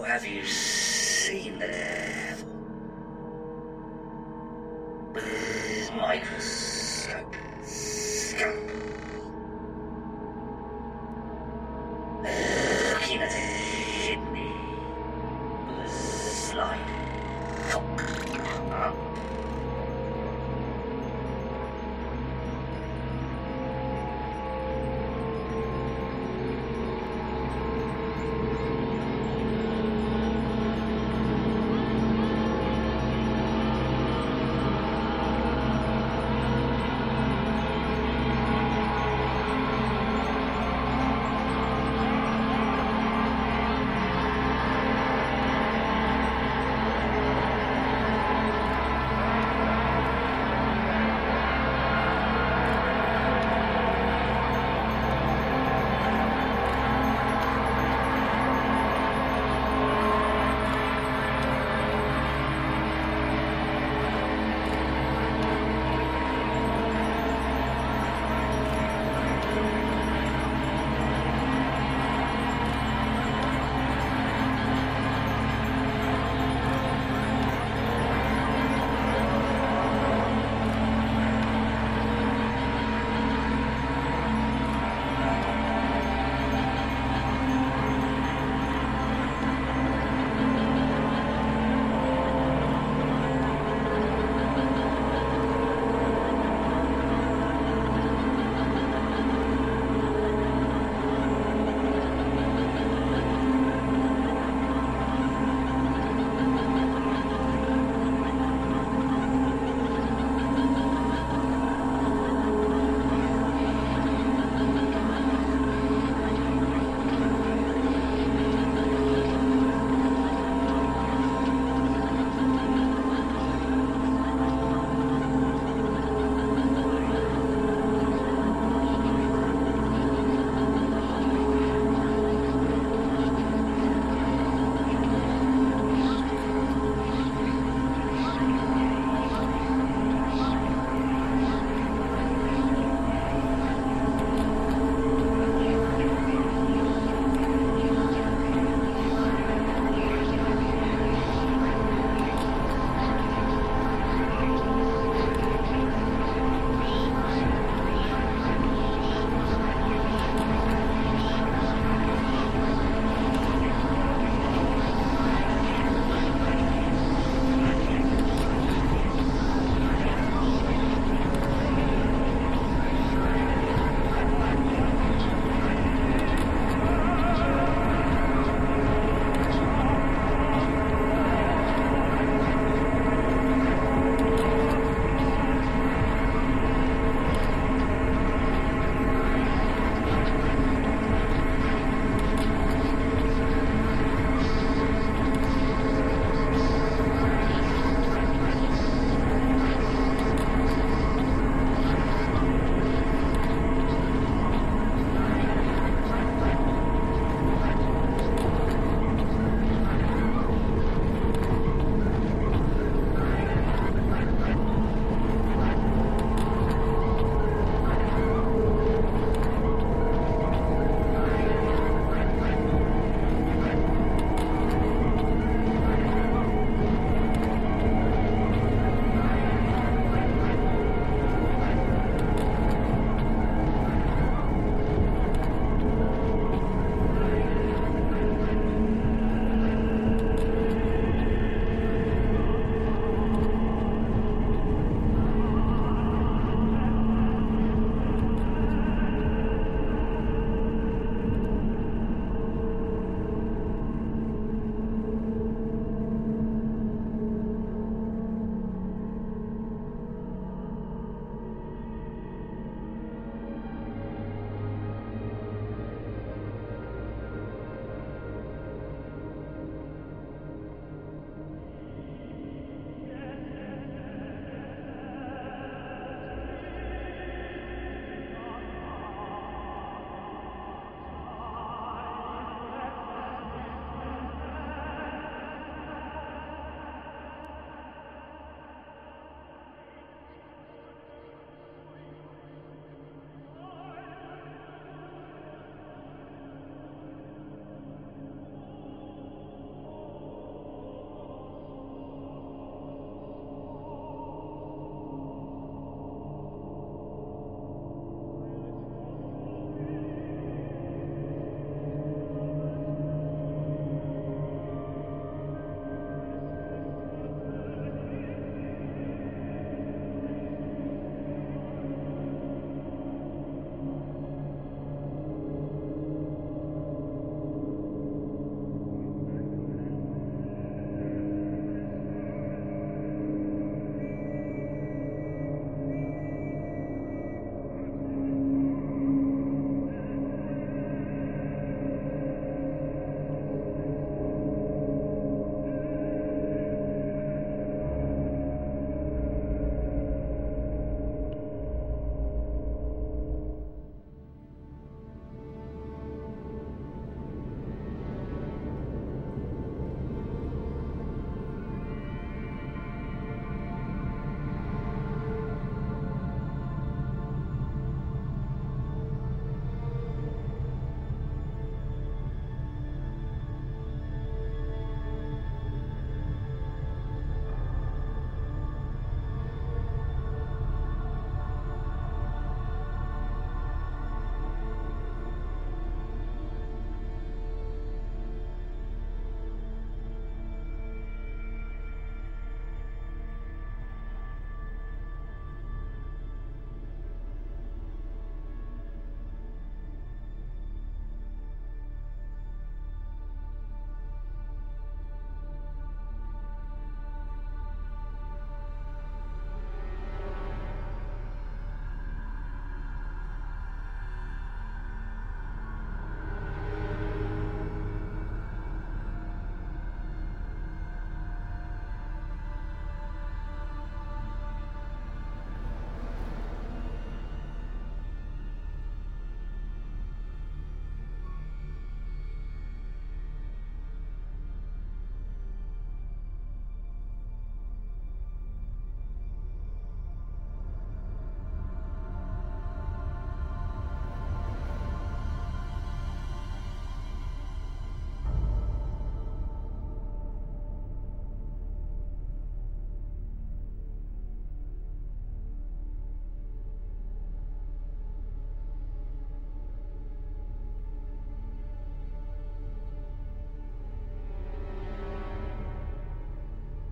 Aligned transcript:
Oh, 0.00 0.02
have 0.02 0.26
you 0.26 0.46
seen 0.46 1.58
the 1.58 1.66
devil? 1.66 2.48
With 5.12 5.90